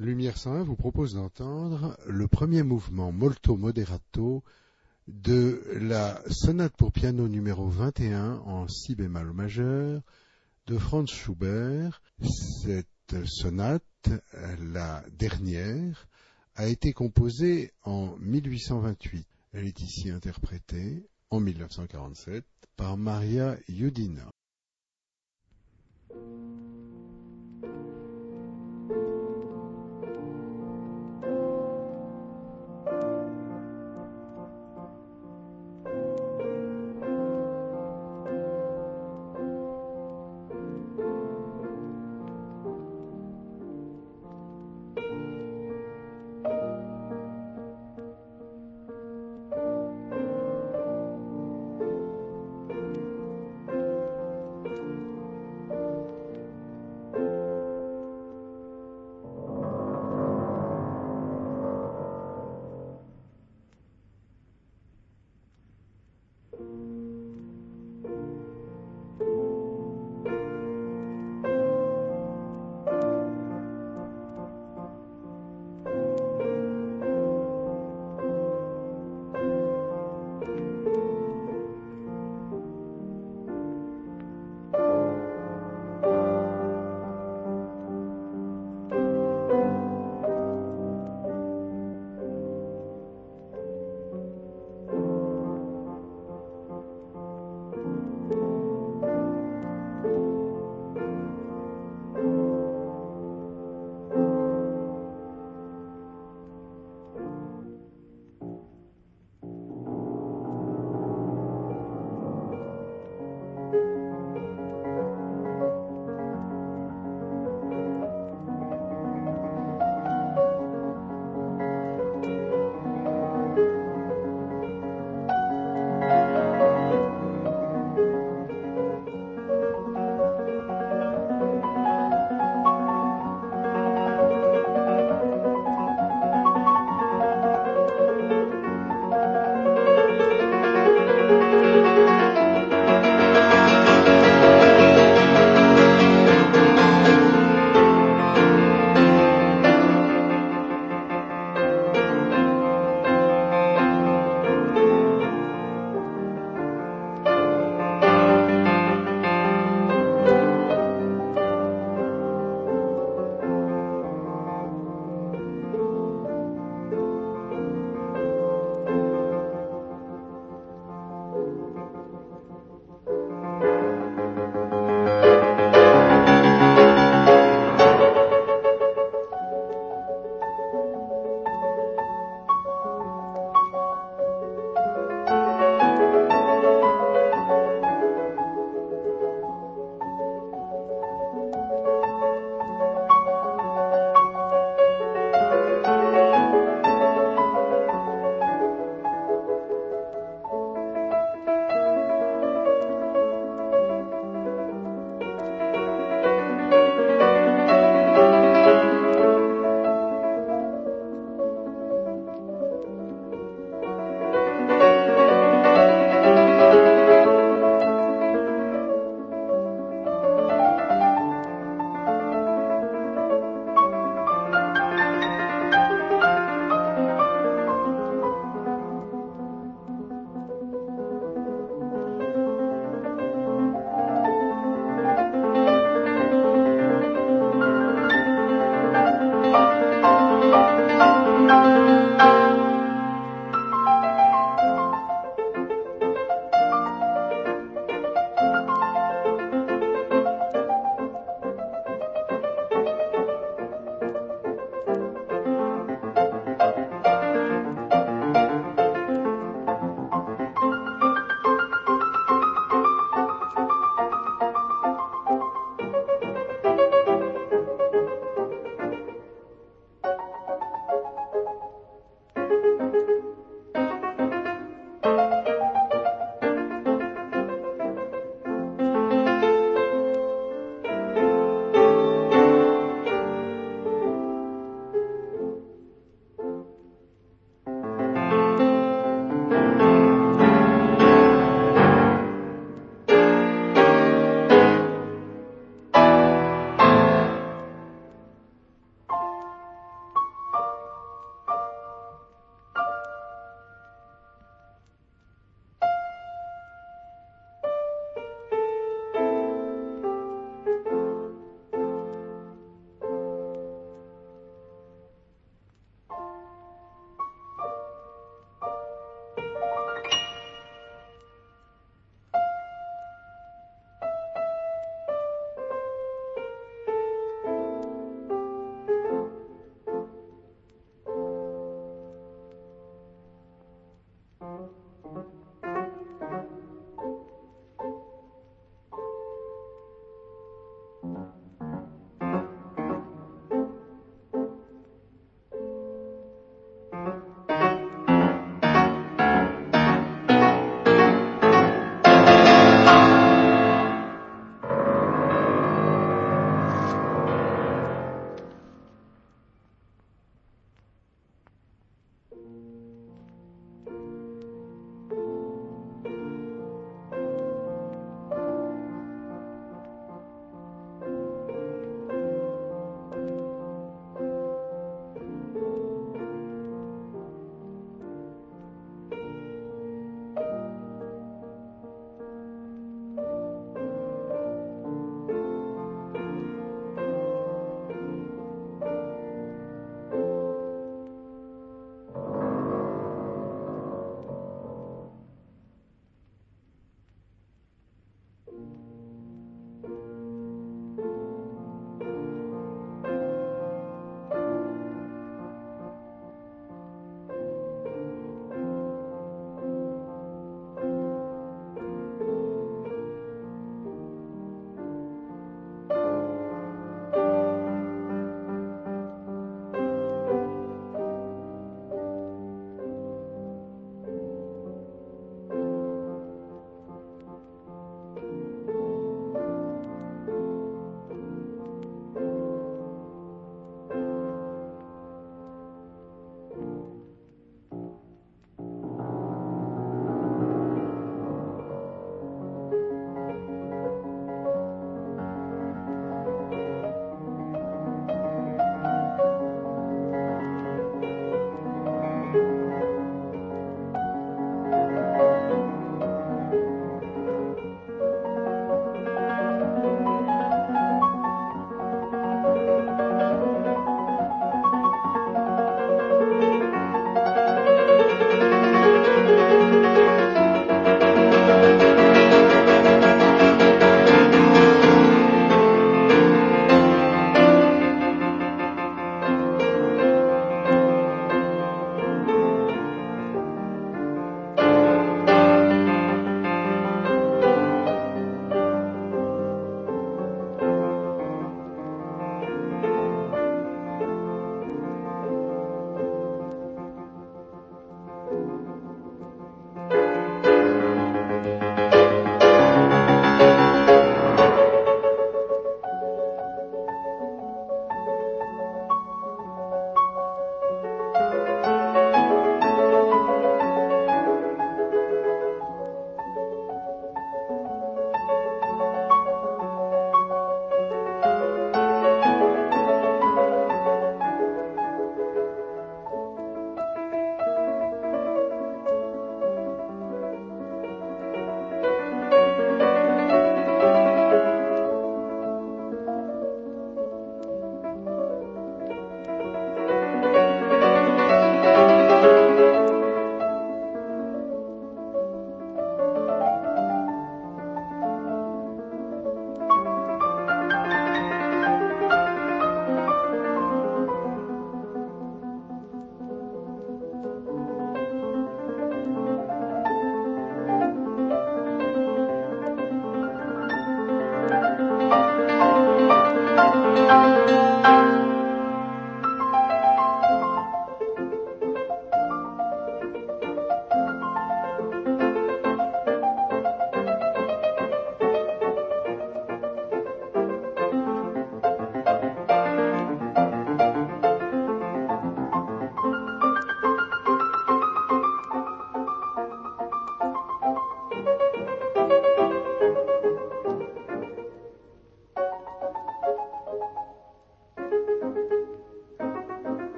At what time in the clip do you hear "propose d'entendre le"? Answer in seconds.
0.76-2.28